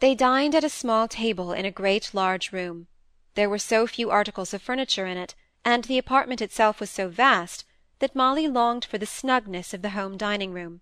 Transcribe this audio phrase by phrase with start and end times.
[0.00, 2.86] They dined at a small table in a great large room.
[3.34, 7.08] There were so few articles of furniture in it, and the apartment itself was so
[7.08, 7.66] vast,
[7.98, 10.80] that Molly longed for the snugness of the home dining room.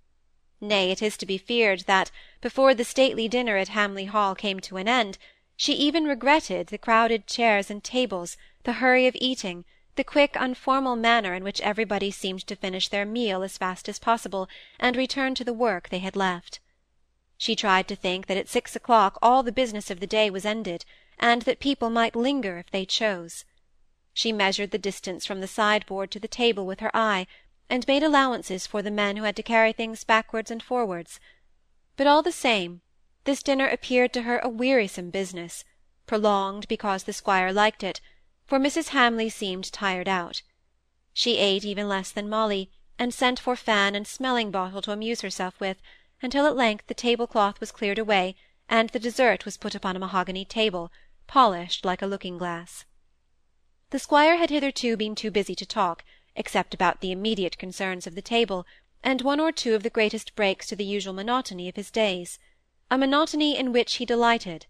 [0.60, 4.60] Nay, it is to be feared that, before the stately dinner at Hamley Hall came
[4.60, 5.18] to an end,
[5.56, 9.64] she even regretted the crowded chairs and tables, the hurry of eating,
[9.96, 13.98] the quick unformal manner in which everybody seemed to finish their meal as fast as
[13.98, 14.48] possible,
[14.78, 16.60] and return to the work they had left.
[17.40, 20.44] She tried to think that at six o'clock all the business of the day was
[20.44, 20.84] ended,
[21.20, 23.44] and that people might linger if they chose.
[24.12, 27.28] She measured the distance from the sideboard to the table with her eye,
[27.70, 31.20] and made allowances for the men who had to carry things backwards and forwards.
[31.96, 32.80] But all the same,
[33.22, 35.64] this dinner appeared to her a wearisome business,
[36.08, 38.00] prolonged because the squire liked it,
[38.46, 38.88] for Mrs.
[38.88, 40.42] Hamley seemed tired out.
[41.12, 45.20] She ate even less than Molly, and sent for fan and smelling bottle to amuse
[45.20, 45.80] herself with,
[46.22, 48.34] until at length the table-cloth was cleared away,
[48.68, 50.90] and the dessert was put upon a mahogany table,
[51.26, 52.84] polished like a looking-glass.
[53.90, 56.04] The squire had hitherto been too busy to talk,
[56.36, 58.66] except about the immediate concerns of the table,
[59.02, 62.38] and one or two of the greatest breaks to the usual monotony of his days,
[62.90, 64.66] a monotony in which he delighted,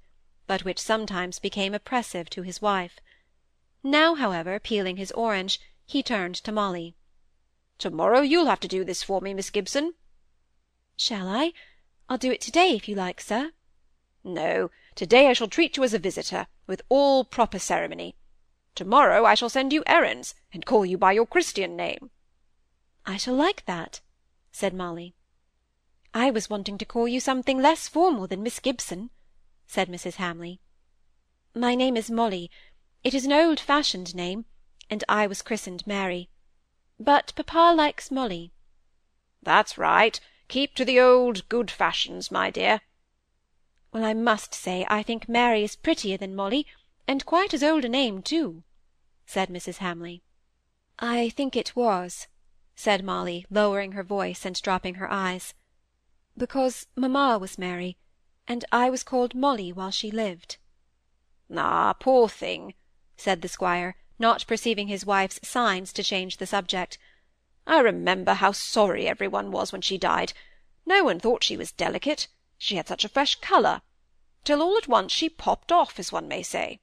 [0.47, 3.01] but which sometimes became oppressive to his wife.
[3.83, 6.95] Now, however, peeling his orange, he turned to Molly.
[7.79, 9.95] "To-morrow you'll have to do this for me, Miss Gibson.
[11.01, 11.53] Shall I?
[12.09, 13.53] I'll do it to-day, if you like, sir.
[14.25, 18.17] No, to-day I shall treat you as a visitor, with all proper ceremony.
[18.75, 22.11] To-morrow I shall send you errands, and call you by your Christian name.
[23.07, 24.01] I shall like that,
[24.51, 25.15] said Molly.
[26.13, 29.11] I was wanting to call you something less formal than Miss Gibson,
[29.69, 30.17] said Mrs.
[30.17, 30.59] Hamley.
[31.55, 32.51] My name is Molly.
[33.05, 34.47] It is an old-fashioned name,
[34.91, 36.29] and I was christened Mary.
[36.99, 38.53] But papa likes Molly.
[39.45, 40.19] That's right.
[40.49, 42.81] Keep to the old good fashions, my dear.
[43.93, 46.67] Well, I must say I think Mary is prettier than Molly,
[47.07, 48.65] and quite as old a name too,
[49.27, 49.79] said Mrs.
[49.79, 50.23] Hamley.
[50.99, 52.27] I think it was,
[52.75, 55.55] said Molly, lowering her voice and dropping her eyes,
[56.37, 57.97] because mamma was Mary,
[58.47, 60.57] and I was called Molly while she lived.
[61.55, 62.75] Ah, poor thing,
[63.17, 66.99] said the squire, not perceiving his wife's signs to change the subject.
[67.69, 70.33] I remember how sorry every one was when she died.
[70.87, 73.83] No one thought she was delicate, she had such a fresh colour,
[74.43, 76.81] till all at once she popped off, as one may say.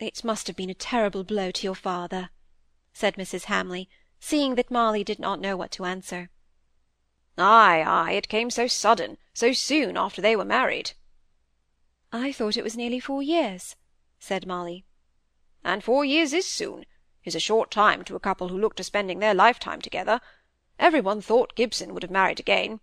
[0.00, 2.30] It must have been a terrible blow to your father,
[2.92, 3.44] said Mrs.
[3.44, 6.30] Hamley, seeing that Molly did not know what to answer.
[7.38, 10.94] Ay, ay, it came so sudden, so soon after they were married.
[12.12, 13.76] I thought it was nearly four years,
[14.18, 14.84] said Molly.
[15.62, 16.84] And four years is soon
[17.24, 20.20] is a short time to a couple who look to spending their lifetime together.
[20.78, 22.80] Every one thought Gibson would have married again.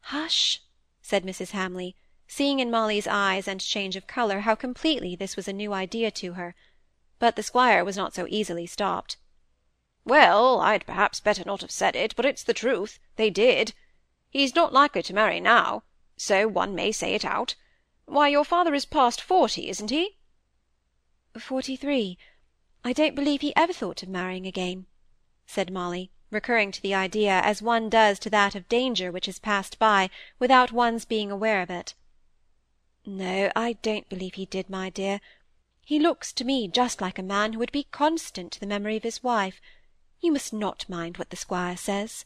[0.00, 0.60] Hush!
[1.00, 1.50] said Mrs.
[1.50, 1.96] Hamley,
[2.28, 6.10] seeing in Molly's eyes and change of colour how completely this was a new idea
[6.10, 6.54] to her.
[7.18, 9.16] But the squire was not so easily stopped.
[10.04, 12.98] Well, I'd perhaps better not have said it, but it's the truth.
[13.16, 13.74] They did.
[14.28, 15.82] He's not likely to marry now,
[16.16, 17.54] so one may say it out.
[18.04, 20.18] Why, your father is past forty, isn't he?
[21.38, 22.18] Forty-three.
[22.86, 24.86] I don't believe he ever thought of marrying again,
[25.44, 29.40] said Molly, recurring to the idea as one does to that of danger which has
[29.40, 30.08] passed by
[30.38, 31.94] without one's being aware of it.
[33.04, 35.20] No, I don't believe he did, my dear.
[35.84, 38.96] He looks to me just like a man who would be constant to the memory
[38.96, 39.60] of his wife.
[40.20, 42.24] You must not mind what the squire says.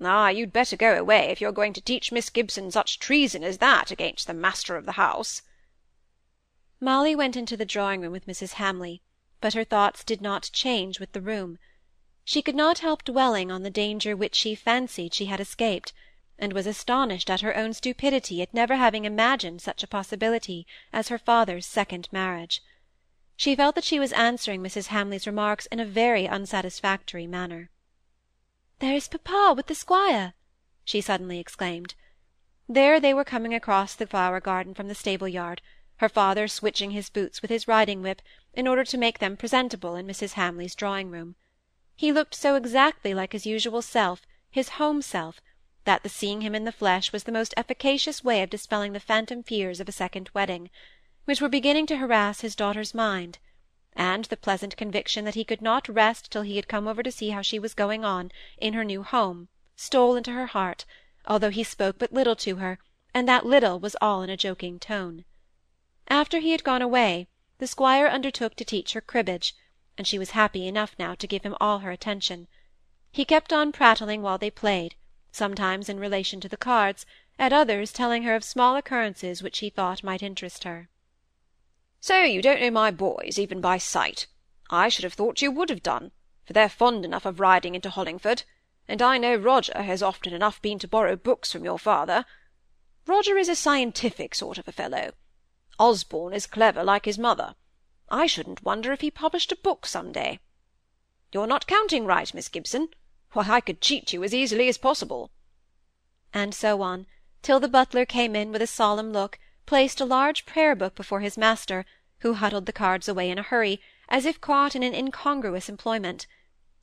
[0.00, 3.58] Ah, you'd better go away if you're going to teach Miss Gibson such treason as
[3.58, 5.42] that against the master of the house.
[6.80, 8.54] Molly went into the drawing-room with Mrs.
[8.54, 9.02] Hamley
[9.40, 11.58] but her thoughts did not change with the room.
[12.24, 15.92] She could not help dwelling on the danger which she fancied she had escaped,
[16.38, 21.08] and was astonished at her own stupidity at never having imagined such a possibility as
[21.08, 22.62] her father's second marriage.
[23.36, 24.86] She felt that she was answering Mrs.
[24.86, 27.70] Hamley's remarks in a very unsatisfactory manner.
[28.78, 30.34] "There is papa with the squire!"
[30.84, 31.94] she suddenly exclaimed.
[32.68, 35.62] There they were coming across the flower garden from the stable-yard,
[35.98, 38.20] her father switching his boots with his riding-whip,
[38.52, 40.32] in order to make them presentable in Mrs.
[40.32, 41.36] Hamley's drawing-room.
[41.94, 45.40] He looked so exactly like his usual self, his home self,
[45.84, 49.00] that the seeing him in the flesh was the most efficacious way of dispelling the
[49.00, 50.68] phantom fears of a second wedding,
[51.24, 53.38] which were beginning to harass his daughter's mind,
[53.94, 57.10] and the pleasant conviction that he could not rest till he had come over to
[57.10, 60.84] see how she was going on in her new home stole into her heart,
[61.26, 62.78] although he spoke but little to her,
[63.14, 65.24] and that little was all in a joking tone.
[66.08, 69.54] After he had gone away, the squire undertook to teach her cribbage,
[69.98, 72.48] and she was happy enough now to give him all her attention.
[73.10, 74.94] He kept on prattling while they played,
[75.32, 77.06] sometimes in relation to the cards,
[77.38, 80.88] at others telling her of small occurrences which he thought might interest her.
[82.00, 84.26] So you don't know my boys, even by sight.
[84.70, 86.12] I should have thought you would have done,
[86.44, 88.44] for they're fond enough of riding into Hollingford,
[88.86, 92.24] and I know Roger has often enough been to borrow books from your father.
[93.06, 95.12] Roger is a scientific sort of a fellow.
[95.78, 97.54] Osborne is clever like his mother.
[98.08, 100.40] I shouldn't wonder if he published a book some day.
[101.32, 102.90] You're not counting right, Miss Gibson.
[103.32, 105.30] Why, I could cheat you as easily as possible.
[106.32, 107.06] And so on,
[107.42, 111.36] till the butler came in with a solemn look, placed a large prayer-book before his
[111.36, 111.84] master,
[112.20, 116.26] who huddled the cards away in a hurry, as if caught in an incongruous employment;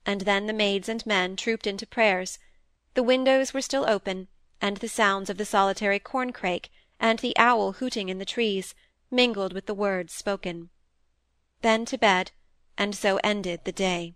[0.05, 2.37] and then the maids and men trooped into prayers.
[2.93, 4.27] The windows were still open,
[4.61, 6.69] and the sounds of the solitary corncrake,
[7.03, 8.73] and the owl hooting in the trees,
[9.11, 10.69] mingled with the words spoken.
[11.61, 12.31] Then to bed,
[12.77, 14.15] and so ended the day.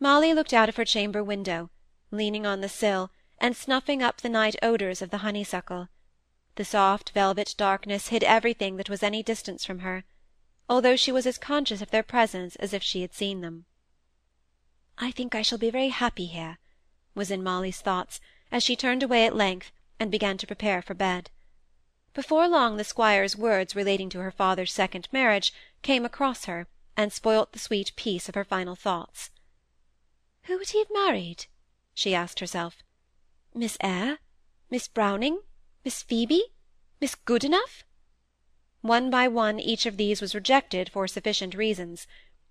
[0.00, 1.70] Molly looked out of her chamber window,
[2.10, 5.86] leaning on the sill, and snuffing up the night odours of the honeysuckle.
[6.56, 10.02] The soft velvet darkness hid everything that was any distance from her,
[10.68, 13.66] although she was as conscious of their presence as if she had seen them.
[14.98, 16.58] I think I shall be very happy here,
[17.14, 20.94] was in Molly's thoughts, as she turned away at length, and began to prepare for
[20.94, 21.30] bed.
[22.14, 25.52] Before long the squire's words relating to her father's second marriage
[25.82, 29.30] came across her, and spoilt the sweet peace of her final thoughts.
[30.44, 31.46] Who would he have married?
[31.92, 32.84] she asked herself.
[33.52, 34.20] Miss Eyre?
[34.70, 35.40] Miss Browning?
[35.84, 36.52] Miss Phoebe?
[37.00, 37.82] Miss Goodenough?
[38.80, 42.06] One by one each of these was rejected for sufficient reasons,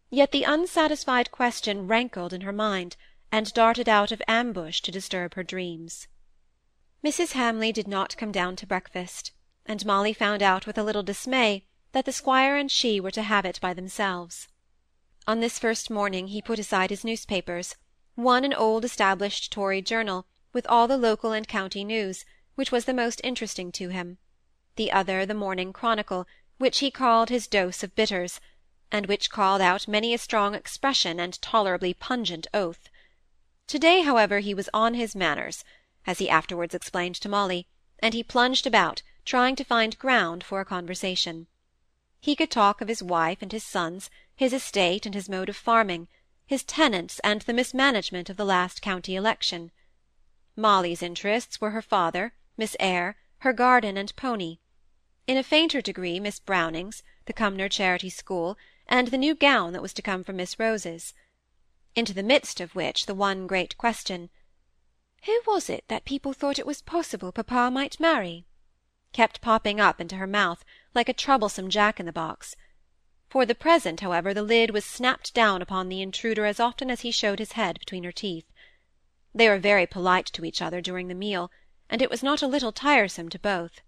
[0.10, 2.98] yet the unsatisfied question rankled in her mind,
[3.32, 6.10] and darted out of ambush to disturb her dreams.
[7.02, 7.32] Mrs.
[7.32, 9.32] Hamley did not come down to breakfast,
[9.66, 11.64] and Molly found out with a little dismay
[11.94, 14.50] that the squire and she were to have it by themselves.
[15.26, 17.78] On this first morning he put aside his newspapers,
[18.16, 22.26] one an old established Tory journal, with all the local and county news,
[22.56, 24.18] which was the most interesting to him;
[24.76, 26.28] the other the Morning Chronicle,
[26.58, 28.42] which he called his dose of bitters,
[28.92, 32.90] and which called out many a strong expression and tolerably pungent oath.
[33.68, 35.64] To-day, however, he was on his manners,
[36.06, 37.66] as he afterwards explained to Molly,
[38.00, 41.48] and he plunged about, trying to find ground for a conversation.
[42.20, 45.56] He could talk of his wife and his sons, his estate and his mode of
[45.56, 46.10] farming,
[46.46, 49.72] his tenants and the mismanagement of the last county election.
[50.58, 54.58] Molly's interests were her father, Miss Eyre, her garden and pony;
[55.26, 59.82] in a fainter degree Miss Browning's, the Cumnor Charity School, and the new gown that
[59.82, 61.14] was to come from Miss Rose's;
[61.96, 64.30] into the midst of which the one great question,
[65.24, 68.46] "Who was it that people thought it was possible papa might marry?"
[69.14, 72.56] Kept popping up into her mouth, like a troublesome jack-in-the-box.
[73.30, 77.02] For the present, however, the lid was snapped down upon the intruder as often as
[77.02, 78.46] he showed his head between her teeth.
[79.34, 81.50] They were very polite to each other during the meal,
[81.90, 83.82] and it was not a little tiresome to both.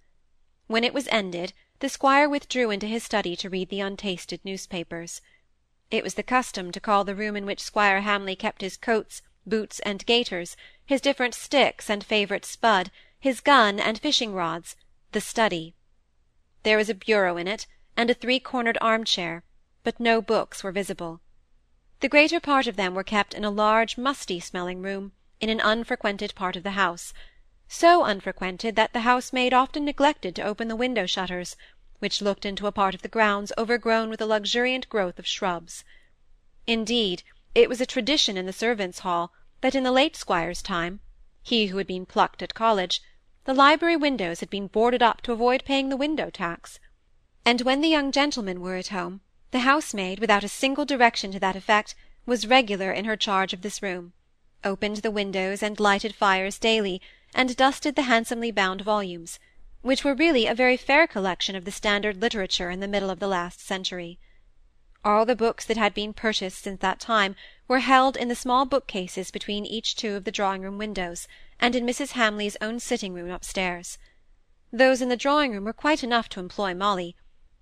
[0.68, 5.22] When it was ended, the squire withdrew into his study to read the untasted newspapers.
[5.92, 9.22] It was the custom to call the room in which Squire Hamley kept his coats,
[9.46, 12.90] boots, and gaiters, his different sticks and favourite spud,
[13.20, 14.76] his gun and fishing-rods,
[15.16, 15.74] the study.
[16.64, 19.46] There was a bureau in it, and a three-cornered arm-chair,
[19.82, 21.22] but no books were visible.
[22.02, 26.36] The greater part of them were kept in a large musty-smelling room, in an unfrequented
[26.36, 27.14] part of the house,
[27.70, 31.56] so unfrequented that the housemaid often neglected to open the window-shutters,
[32.00, 35.86] which looked into a part of the grounds overgrown with a luxuriant growth of shrubs.
[36.68, 37.24] Indeed,
[37.56, 41.00] it was a tradition in the servants' hall that in the late squire's time
[41.42, 43.02] he who had been plucked at college
[43.46, 46.80] the library windows had been boarded up to avoid paying the window-tax;
[47.46, 49.22] and when the young gentlemen were at home,
[49.52, 51.94] the housemaid, without a single direction to that effect,
[52.26, 54.14] was regular in her charge of this room
[54.64, 57.00] opened the windows and lighted fires daily,
[57.36, 59.38] and dusted the handsomely bound volumes,
[59.84, 63.20] which were really a very fair collection of the standard literature in the middle of
[63.20, 64.18] the last century.
[65.06, 67.36] All the books that had been purchased since that time
[67.68, 71.28] were held in the small bookcases between each two of the drawing-room windows,
[71.60, 72.14] and in Mrs.
[72.14, 74.00] Hamley's own sitting-room upstairs.
[74.74, 77.16] Those in the drawing-room were quite enough to employ Molly.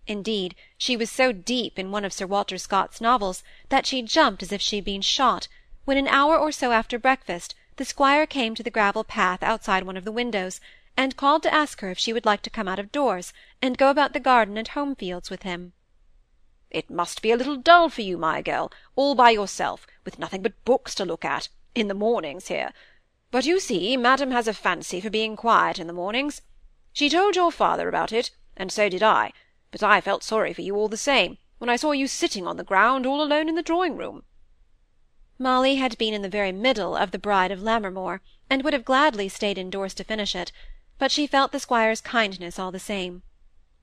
[0.08, 4.42] Indeed, she was so deep in one of Sir Walter Scott's novels that she jumped
[4.42, 5.50] as if she had been shot
[5.84, 9.84] when an hour or so after breakfast the squire came to the gravel path outside
[9.84, 10.62] one of the windows,
[10.96, 13.78] and called to ask her if she would like to come out of doors and
[13.78, 15.74] go about the garden and home fields with him.
[16.74, 20.42] It must be a little dull for you, my girl, all by yourself, with nothing
[20.42, 22.74] but books to look at, in the mornings here.
[23.30, 26.42] But you see, madam has a fancy for being quiet in the mornings.
[26.92, 29.34] She told your father about it, and so did I,
[29.72, 32.58] but I felt sorry for you all the same, when I saw you sitting on
[32.58, 34.24] the ground all alone in the drawing-room.
[35.38, 38.86] Molly had been in the very middle of the Bride of Lammermoor, and would have
[38.86, 40.52] gladly stayed indoors to finish it,
[40.98, 43.22] but she felt the squire's kindness all the same.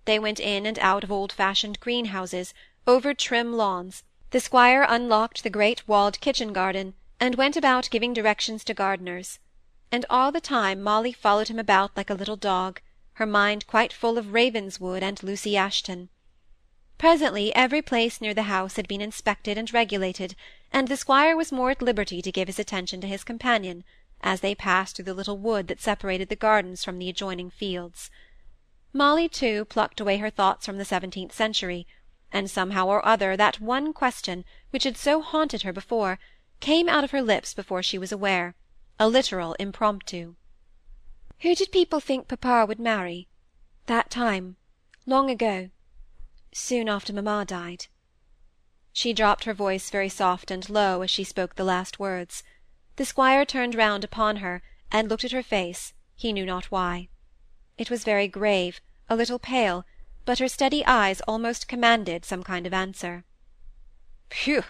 [0.06, 2.52] They went in and out of old-fashioned greenhouses,
[2.87, 4.02] over trim lawns.
[4.30, 9.38] The squire unlocked the great walled kitchen garden, and went about giving directions to gardeners.
[9.92, 12.80] And all the time Molly followed him about like a little dog,
[13.14, 16.08] her mind quite full of Ravenswood and Lucy Ashton.
[16.96, 20.37] Presently every place near the house had been inspected and regulated,
[20.72, 23.84] and the squire was more at liberty to give his attention to his companion,
[24.22, 28.10] as they passed through the little wood that separated the gardens from the adjoining fields.
[28.92, 31.87] Molly, too, plucked away her thoughts from the seventeenth century,
[32.32, 36.18] and somehow or other that one question, which had so haunted her before,
[36.60, 38.54] came out of her lips before she was aware,
[38.99, 40.34] a literal impromptu.
[41.40, 43.28] Who did people think papa would marry?
[43.87, 44.56] That time,
[45.06, 45.70] long ago,
[46.52, 47.87] soon after mamma died.
[48.92, 52.42] She dropped her voice very soft and low as she spoke the last words.
[52.96, 57.08] The squire turned round upon her, and looked at her face, he knew not why.
[57.78, 59.87] It was very grave, a little pale,
[60.25, 63.25] but her steady eyes almost commanded some kind of answer.
[64.31, 64.65] "Phew!"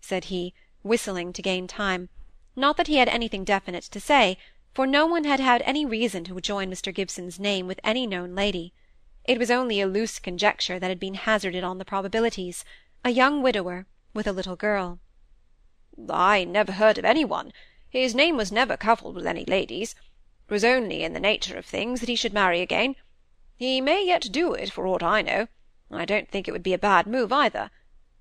[0.00, 2.08] said he, whistling to gain time.
[2.54, 4.38] Not that he had anything definite to say,
[4.72, 8.34] for no one had had any reason to join Mr Gibson's name with any known
[8.34, 8.72] lady.
[9.24, 12.64] It was only a loose conjecture that had been hazarded on the probabilities,
[13.04, 15.00] a young widower, with a little girl.
[16.08, 17.52] I never heard of any one.
[17.88, 19.94] His name was never coupled with any ladies.
[20.48, 22.96] It was only in the nature of things that he should marry again.
[23.56, 25.48] He may yet do it, for aught I know.
[25.90, 27.70] I don't think it would be a bad move either.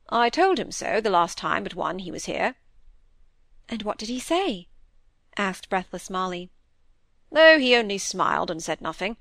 [0.09, 2.55] I told him so the last time but one he was here.
[3.67, 4.69] And what did he say?
[5.35, 6.51] asked breathless Molly.
[7.35, 9.17] Oh, he only smiled and said nothing.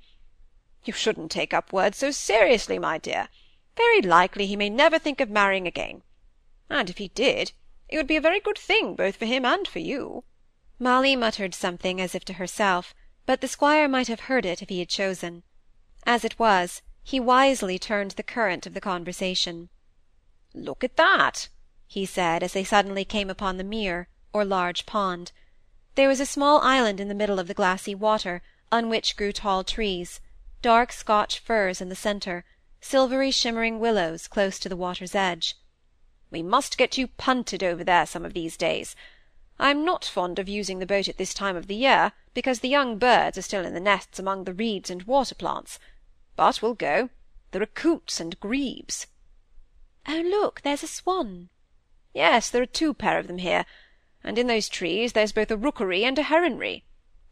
[0.85, 3.27] You shouldn't take up words so seriously, my dear.
[3.75, 6.03] Very likely he may never think of marrying again.
[6.69, 7.51] And if he did,
[7.89, 10.23] it would be a very good thing both for him and for you.
[10.79, 12.93] Molly muttered something as if to herself,
[13.25, 15.43] but the squire might have heard it if he had chosen.
[16.05, 19.69] As it was, he wisely turned the current of the conversation.
[20.53, 21.49] Look at that,
[21.87, 25.31] he said, as they suddenly came upon the mere, or large pond.
[25.95, 29.31] There was a small island in the middle of the glassy water, on which grew
[29.31, 30.21] tall trees,
[30.61, 32.43] dark Scotch firs in the centre,
[32.81, 35.55] silvery shimmering willows close to the water's edge.
[36.29, 38.95] We must get you punted over there some of these days.
[39.57, 42.69] I'm not fond of using the boat at this time of the year, because the
[42.69, 45.79] young birds are still in the nests among the reeds and water plants.
[46.35, 47.09] But we'll go.
[47.51, 49.07] There are coots and grebes.
[50.07, 51.49] Oh, look, there's a swan.
[52.13, 53.65] Yes, there are two pair of them here,
[54.23, 56.83] and in those trees there's both a rookery and a heronry.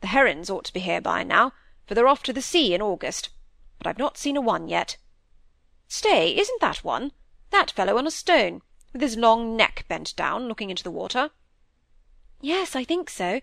[0.01, 1.53] The herons ought to be here by now,
[1.86, 3.29] for they're off to the sea in August,
[3.77, 4.98] but I've not seen a one yet.
[5.88, 7.12] Stay, isn't that one?
[7.51, 11.29] That fellow on a stone, with his long neck bent down, looking into the water.
[12.41, 13.41] Yes, I think so.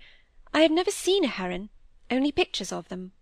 [0.52, 1.71] I have never seen a heron,
[2.11, 3.12] only pictures of them.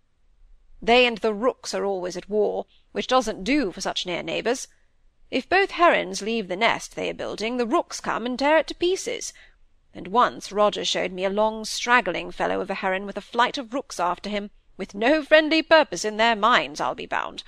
[0.81, 4.67] They and the rooks are always at war, which doesn't do for such near neighbours.
[5.29, 8.67] If both herons leave the nest they are building, the rooks come and tear it
[8.67, 9.33] to pieces.
[9.93, 13.57] And once Roger showed me a long straggling fellow of a heron with a flight
[13.57, 17.43] of rooks after him, with no friendly purpose in their minds, I'll be bound.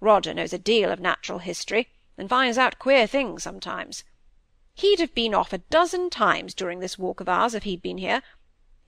[0.00, 4.04] Roger knows a deal of natural history, and finds out queer things sometimes.
[4.74, 7.98] He'd have been off a dozen times during this walk of ours if he'd been
[7.98, 8.22] here.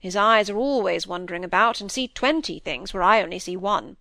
[0.01, 3.97] His eyes are always wandering about, and see twenty things where I only see one.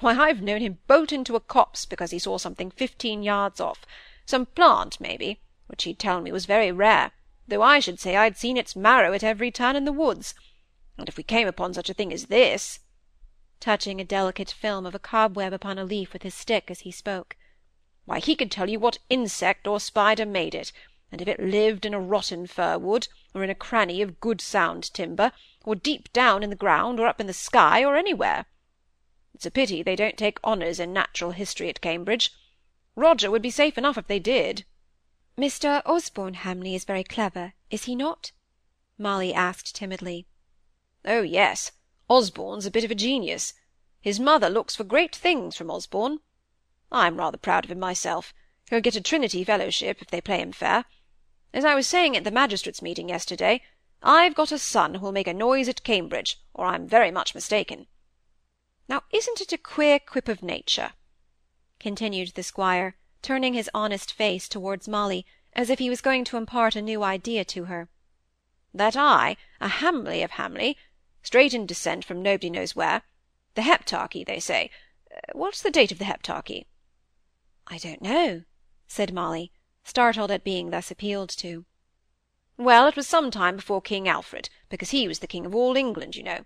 [0.00, 3.84] Why, I've known him bolt into a copse because he saw something fifteen yards off,
[4.24, 7.12] some plant, maybe, which he'd tell me was very rare,
[7.46, 10.34] though I should say I'd seen its marrow at every turn in the woods.
[10.96, 12.80] And if we came upon such a thing as this—"
[13.60, 16.90] touching a delicate film of a cobweb upon a leaf with his stick as he
[16.90, 17.36] spoke,
[18.06, 20.72] "why, he could tell you what insect or spider made it,
[21.10, 24.92] and if it lived in a rotten fir-wood, or in a cranny of good sound
[24.92, 25.32] timber,
[25.64, 28.44] or deep down in the ground, or up in the sky, or anywhere.
[29.34, 32.32] It's a pity they don't take honours in natural history at Cambridge.
[32.94, 34.64] Roger would be safe enough if they did.
[35.38, 35.80] Mr.
[35.86, 38.32] Osborne Hamley is very clever, is he not?
[38.98, 40.26] Molly asked timidly.
[41.04, 41.70] Oh, yes.
[42.08, 43.54] Osborne's a bit of a genius.
[44.00, 46.18] His mother looks for great things from Osborne.
[46.90, 48.34] I'm rather proud of him myself.
[48.68, 50.84] He'll get a Trinity fellowship if they play him fair.
[51.52, 53.62] As I was saying at the magistrates' meeting yesterday,
[54.02, 57.86] I've got a son who'll make a noise at Cambridge, or I'm very much mistaken.
[58.88, 60.92] Now isn't it a queer quip of nature?
[61.80, 65.24] continued the squire, turning his honest face towards Molly,
[65.54, 67.88] as if he was going to impart a new idea to her.
[68.74, 70.76] That I, a Hamley of Hamley,
[71.22, 73.02] straight in descent from nobody knows where,
[73.54, 74.70] the Heptarchy, they say.
[75.10, 76.66] Uh, what's the date of the Heptarchy?
[77.66, 78.44] I don't know,
[78.86, 79.50] said Molly,
[79.84, 81.64] startled at being thus appealed to.
[82.56, 85.76] Well, it was some time before King Alfred, because he was the king of all
[85.76, 86.44] England, you know.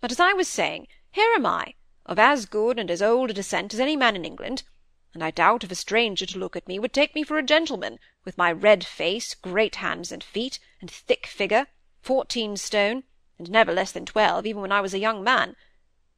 [0.00, 3.32] But as I was saying, Here am I, of as good and as old a
[3.32, 4.62] descent as any man in England,
[5.14, 7.42] and I doubt if a stranger to look at me would take me for a
[7.42, 11.66] gentleman, with my red face, great hands and feet, and thick figure,
[12.02, 13.04] fourteen stone,
[13.38, 15.56] and never less than twelve even when I was a young man.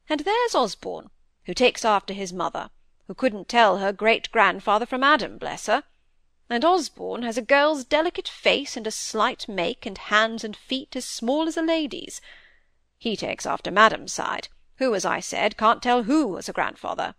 [0.09, 1.09] And there's Osborne,
[1.45, 2.69] who takes after his mother,
[3.07, 5.83] who couldn't tell her great-grandfather from Adam, bless her!
[6.51, 10.97] And Osborne has a girl's delicate face and a slight make, and hands and feet
[10.97, 12.19] as small as a lady's.
[12.97, 17.15] He takes after madam's side, who, as I said, can't tell who was her grandfather.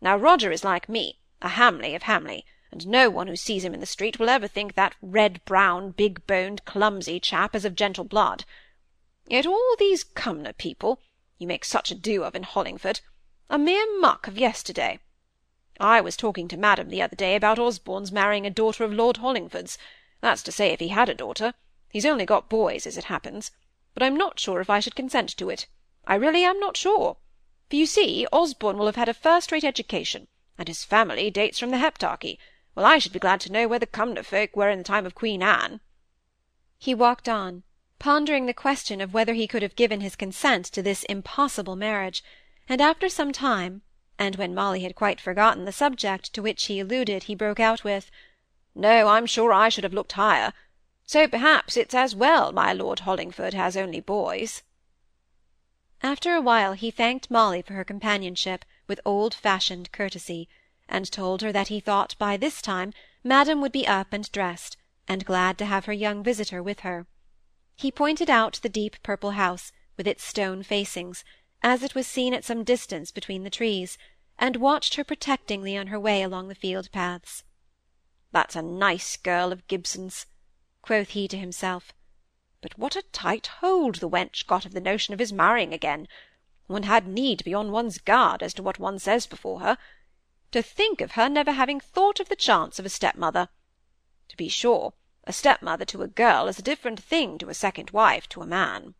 [0.00, 3.72] Now Roger is like me, a Hamley of Hamley, and no one who sees him
[3.72, 8.44] in the street will ever think that red-brown, big-boned, clumsy chap is of gentle blood.
[9.28, 11.00] Yet all these Cumnor people,
[11.38, 13.00] you make such ado of in Hollingford,
[13.48, 14.98] are mere muck of yesterday.
[15.82, 19.16] I was talking to madam the other day about Osborne's marrying a daughter of Lord
[19.16, 19.78] Hollingford's;
[20.20, 21.54] that's to say if he had a daughter;
[21.88, 23.50] he's only got boys, as it happens;
[23.94, 25.66] but I'm not sure if I should consent to it.
[26.06, 27.16] I really am not sure.
[27.70, 31.70] For you see, Osborne will have had a first-rate education, and his family dates from
[31.70, 32.38] the Heptarchy,
[32.74, 35.06] Well, I should be glad to know where the Cumnor folk were in the time
[35.06, 35.80] of Queen Anne."
[36.76, 37.62] He walked on,
[37.98, 42.22] pondering the question of whether he could have given his consent to this impossible marriage,
[42.68, 43.80] and after some time
[44.20, 47.82] and when Molly had quite forgotten the subject to which he alluded, he broke out
[47.82, 48.10] with,
[48.74, 50.52] "No, I'm sure I should have looked higher.
[51.06, 54.62] So perhaps it's as well my Lord Hollingford has only boys."
[56.02, 60.50] After a while he thanked Molly for her companionship with old-fashioned courtesy,
[60.86, 62.92] and told her that he thought by this time
[63.24, 64.76] madam would be up and dressed,
[65.08, 67.06] and glad to have her young visitor with her.
[67.74, 71.24] He pointed out the deep purple house, with its stone facings,
[71.62, 73.98] as it was seen at some distance between the trees,
[74.38, 77.44] and watched her protectingly on her way along the field paths.
[78.32, 80.24] "That's a nice girl of Gibson's,"
[80.80, 81.92] quoth he to himself.
[82.62, 86.08] "But what a tight hold the wench got of the notion of his marrying again!
[86.66, 89.76] One had need be on one's guard as to what one says before her.
[90.52, 93.50] To think of her never having thought of the chance of a stepmother!
[94.28, 94.94] To be sure,
[95.24, 98.46] a stepmother to a girl is a different thing to a second wife to a
[98.46, 98.94] man."